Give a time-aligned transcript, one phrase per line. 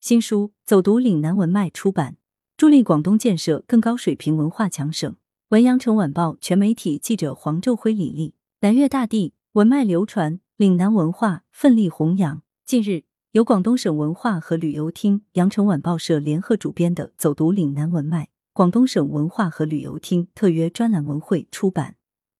[0.00, 2.16] 新书《走读岭南文脉》出版，
[2.56, 5.16] 助力广东建设更高水平文化强省。
[5.48, 8.34] 文阳城晚报全媒体记者黄昼辉、李丽。
[8.60, 12.42] 南粤大地文脉流传，岭南文化奋力弘扬。
[12.64, 21.96] 近日，由广东省文化和旅游厅、羊城晚报社联合主编的《走读岭南文脉》广东省文化和旅游厅特约专栏文汇出版，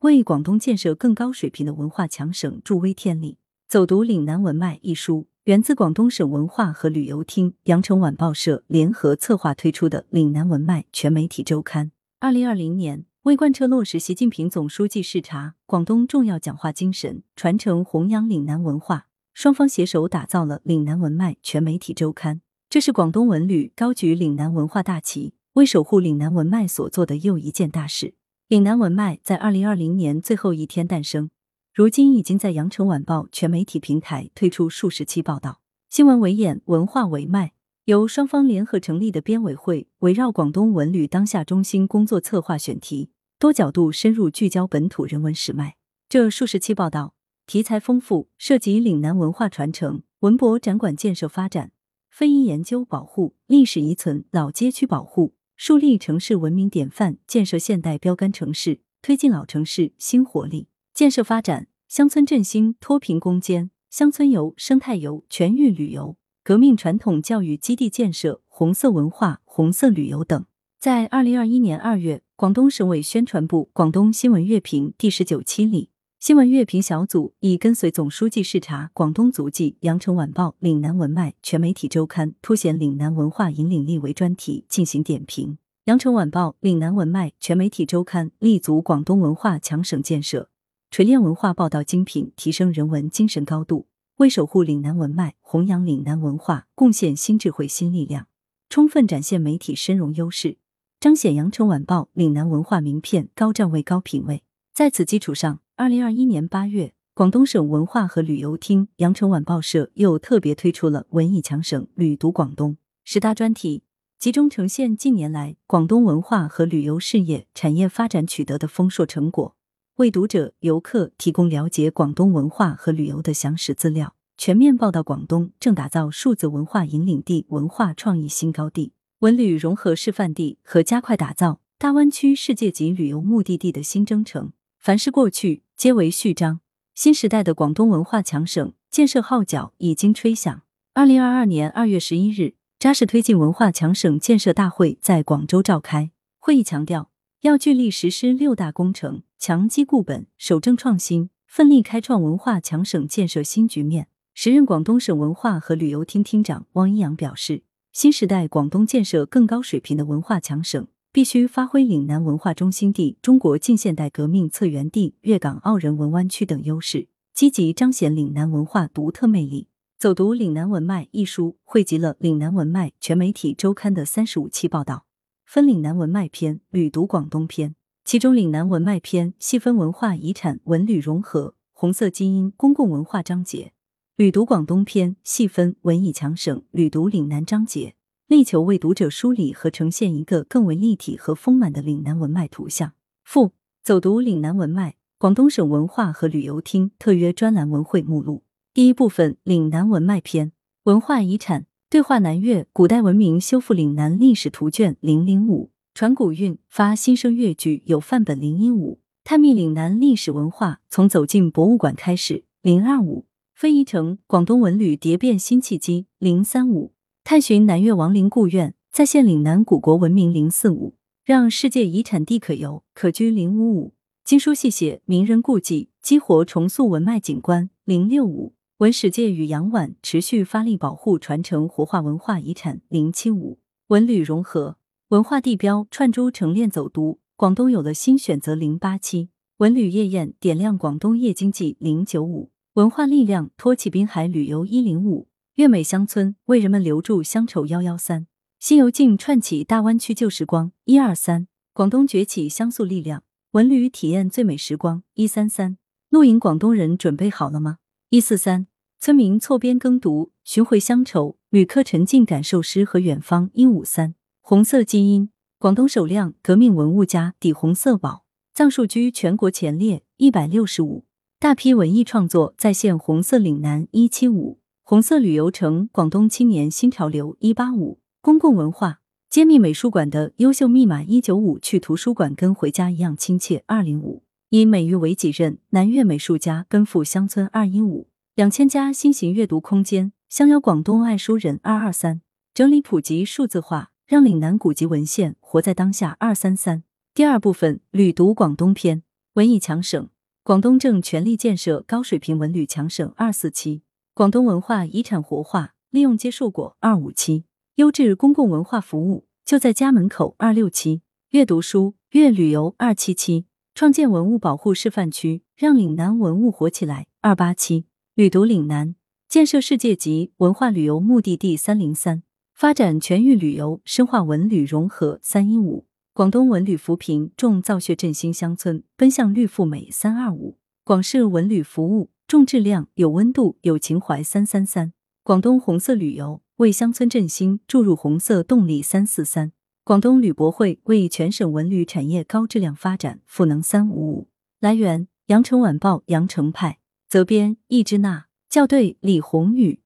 [0.00, 3.34] 为广东建设更高水平的文化强省助威添力。
[3.68, 5.26] 《走读岭南文脉》一书。
[5.44, 11.90] 源自广东省文化和旅游厅、羊城晚报社联合策划推出的《岭南文脉》全媒体周刊。
[12.20, 22.40] 二零二零年，为贯彻落实习近平总书记视察广东重要讲话精神，传承弘扬岭南文化，双方携手打造了《岭南文脉》全媒体周刊。
[22.70, 28.06] 这是广东文旅高举岭南文化大旗，为守护岭南文脉所做的又一件大事。
[28.46, 31.30] 《岭南文脉》在二零二零年最后一天诞生。
[31.74, 37.54] 如今已经在羊城晚报全媒体平台推出数十期报道，新闻为眼，文化为脉。
[37.86, 45.76] 由双方联合成立的编委会，围绕广东文旅当下中心工作策划选题，多角度深入聚焦本土人文史脉。
[46.10, 47.14] 这数十期报道
[47.46, 51.72] 题材丰富，涉及岭南文化传承、文博展馆建设发展、
[52.10, 60.68] 非遗研究保护、历史遗存、老街区保护、树立城市文明典范、建设现代标杆城市、推进老城市新活力。
[61.02, 70.44] 建设发展、乡村振兴、脱贫攻坚、乡村游、生态游、全域旅游、革命传统教育基地建设、红色文化、红色旅游等。
[70.78, 85.58] 在二零二一年二月，广东省委宣传部《广东新闻阅评》第十九期里，新闻阅评小组以“跟随总书记视察广东足迹”，羊城晚报《岭南文脉》全媒体周刊凸显岭南文化引领力为专题进行点评。
[85.86, 90.50] 羊城晚报《岭南文脉》全媒体周刊立足广东文化强省建设。
[90.92, 98.26] 锤炼文化报道精品，提升人文精神高度，为守护岭南文脉、弘扬岭南文化贡献新智慧新力量，
[98.68, 100.58] 充分展现媒体深融优势，
[101.00, 104.42] 彰显羊城晚报岭南文化名片高站位、高品位。
[104.74, 113.82] 在此基础上，二零二一年八月，广东省文化和旅游厅、羊城晚报社又特别推出了“文艺强省旅读广东”十大专题，
[114.18, 119.56] 集中呈现近年来广东文化和旅游事业产业发展取得的丰硕成果。
[119.96, 134.52] 为读者、游客提供了解广东文化和旅游的详实资料，全面报道广东正打造数字文化引领地、文化创意新高地、文旅融合示范地和加快打造大湾区世界级旅游目的地的新征程。
[134.78, 136.60] 凡是过去，皆为序章。
[136.94, 140.62] 新时代的广东文化强省建设号角已经吹响。
[140.94, 146.10] 二零二二年二月十一日，扎实推进文化强省建设大会在广州召开。
[146.38, 147.10] 会议强调。
[147.42, 154.06] 要聚力实施六大工程，强基固本，守正创新，奋力开创文化强省建设新局面。
[154.34, 169.66] 时任广东省文化和旅游厅厅长汪一阳表示，新时代广东建设更高水平的文化强省，必须发挥岭南文化中心地、中国近现代革命策源地、粤港澳人文湾区等优势，积极彰显岭南文化独特魅力。
[169.98, 175.06] 走读岭南文脉一书汇集了岭南文脉全媒体周刊的三十五期报道。
[175.44, 183.70] 分岭南文脉篇、旅读广东篇，其中岭南文脉篇细分文化遗产、文旅融合、红色基因、公共文化章节；
[184.16, 187.94] 旅读广东篇细分文艺强省、旅读岭南章节，
[188.26, 192.92] 力求为读者梳理和呈现一个更为立体和丰满的岭南文脉图像。
[193.24, 193.52] 附
[193.84, 198.42] 走读岭南文脉，广东省文化和旅游厅特约专栏文汇目录。
[198.74, 200.52] 第一部分：岭南文脉篇，
[200.84, 201.66] 文化遗产。
[201.88, 212.44] 对话南越古代文明修复岭南历史图卷零零五传古韵发新生粤剧有范本零一五探秘岭南历史文化从走进博物馆开始。
[212.62, 216.06] 零二五非遗城广东文旅蝶变新契机。
[216.18, 220.94] 零三五探寻南越王陵故苑再现岭南古国文明零四五
[221.24, 223.94] 让世界遗产地可游可居零五五。
[224.24, 227.68] 经书细写名人故迹激活重塑文脉景观。
[227.84, 228.54] 零六五。
[228.78, 232.80] 文史界与杨婉持续发力保护传承活化文化遗产。
[232.88, 234.78] 零七五文旅融合
[235.12, 239.28] 文化地标串珠成链走读广东有了新选择零八七。
[239.58, 242.50] 文旅夜宴点亮广东夜经济零九五。
[242.72, 245.28] 文化力量托起滨海旅游一零五。
[245.56, 248.26] 粤美乡村为人们留住乡愁幺幺三。
[248.58, 251.46] 西游记串起大湾区旧时光一二三。
[251.74, 253.22] 广东崛起乡宿力量。
[253.50, 255.76] 文旅体验最美时光一三三。
[256.08, 257.76] 露营广东人准备好了吗？
[258.08, 258.66] 一四三。
[258.98, 263.50] 村民错边耕读，寻回乡愁；旅客沉浸感受诗和远方。
[263.52, 264.14] 一五三。
[264.44, 265.30] 红色基因，
[265.60, 270.02] 广东首辆革命文物家底红色宝，藏数居全国前列。
[270.16, 271.04] 一百六十五
[271.38, 273.86] 大批文艺创作再现红色岭南。
[273.92, 279.00] 一七五红色旅游城，广东青年新潮流一八五，公共文化
[279.30, 292.22] 揭秘美术馆的优秀密码一九五，去图书馆跟回家一样亲切二零五，以美育为己任，南粤美术家奔赴乡村二一五，两千家新型阅读空间，相邀广东爱书人二二三，
[292.52, 296.84] 整理普及数字化，让岭南古籍文献活在当下二三三。
[297.14, 299.02] 第二部分旅读广东篇，
[299.34, 300.08] 文艺强省，
[300.42, 303.82] 广东正全力建设高水平文旅强省二四七。
[304.14, 307.44] 广东文化遗产活化，利用接受果二五七
[307.76, 318.94] 优质公共文化服务就在家门口二六七阅读书阅旅游二七七创建文物保护示范区，让岭南文物活起来二八七旅读岭南
[319.28, 322.22] 建设世界级文化旅游目的地三零三
[322.62, 332.12] 发展全域旅游深化文旅融合三一五广东文旅扶贫重造血振兴乡村奔向绿富美三二五广式文旅服务。
[332.28, 334.22] 重质量、有温度、有情怀。
[334.22, 334.92] 三三三，
[335.24, 338.80] 广东红色旅游为乡村振兴注入红色动力。
[338.80, 339.50] 三四三，
[339.82, 343.60] 广东旅博会为全省文旅产业高质量发展赋能。
[343.60, 344.28] 三五五，
[344.60, 346.78] 来源：羊城晚报羊城派，
[347.08, 349.82] 责编：易之娜，校对：李红宇。